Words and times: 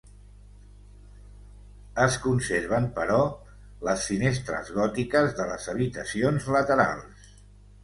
Es 2.05 2.17
conserven, 2.23 2.87
però, 2.97 3.19
les 3.89 4.09
finestres 4.13 4.73
gòtiques 4.81 5.39
de 5.43 5.49
les 5.53 5.71
habitacions 5.77 6.51
laterals. 6.59 7.33